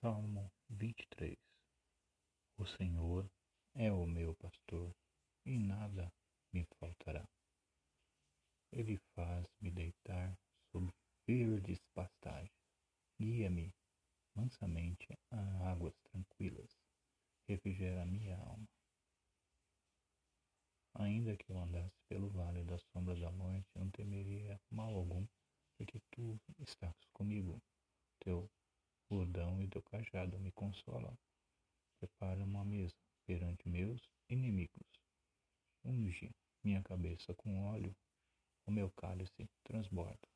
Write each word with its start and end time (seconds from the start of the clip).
Salmo 0.00 0.48
23 0.70 1.36
O 2.56 2.64
Senhor 2.64 3.28
é 3.74 3.90
o 3.90 4.06
meu 4.06 4.32
pastor 4.36 4.94
e 5.44 5.58
nada 5.58 6.12
me 6.52 6.64
faltará. 6.78 7.28
Ele 8.70 8.96
faz-me 9.16 9.72
deitar 9.72 10.38
sobre 10.70 10.94
verdes 11.26 11.80
pastagens, 11.96 12.52
guia-me 13.20 13.74
mansamente 14.36 15.18
a 15.32 15.72
águas 15.72 15.98
tranquilas, 16.04 16.78
refrigera 17.48 18.06
minha 18.06 18.36
alma. 18.38 18.68
Ainda 20.94 21.36
que 21.36 21.50
eu 21.50 21.58
andasse 21.58 21.98
pelo 22.08 22.28
vale 22.28 22.62
da 22.62 22.78
sombra 22.78 23.16
da 23.16 23.32
morte, 23.32 23.66
não 23.74 23.90
temeria 23.90 24.60
mal 24.70 24.94
algum, 24.94 25.26
porque 25.76 26.00
tu 26.12 26.38
estás 26.60 26.94
comigo 27.12 27.60
teu 28.20 28.48
bordão 29.08 29.62
e 29.62 29.68
teu 29.68 29.82
cajado 29.82 30.38
me 30.38 30.52
consolam. 30.52 31.16
Prepara 31.98 32.44
uma 32.44 32.64
mesa 32.64 32.94
perante 33.26 33.68
meus 33.68 34.00
inimigos. 34.28 34.86
Unge 35.84 36.30
minha 36.62 36.82
cabeça 36.82 37.34
com 37.34 37.70
óleo, 37.70 37.94
o 38.66 38.70
meu 38.70 38.90
cálice 38.90 39.48
transborda. 39.64 40.28